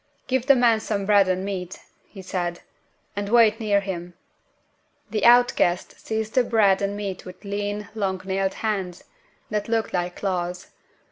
[0.25, 2.61] "Give the man some bread and meat," he said,
[3.15, 4.15] "and wait near him."
[5.11, 9.03] The outcast seized on the bread and meat with lean, long nailed hands
[9.51, 10.71] that looked like claws.